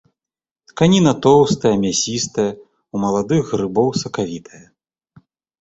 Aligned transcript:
Тканіна 0.71 1.11
тоўстая, 1.25 1.73
мясістая, 1.83 2.47
у 2.97 3.05
маладых 3.05 3.43
грыбоў 3.53 3.89
сакавітая. 4.03 4.65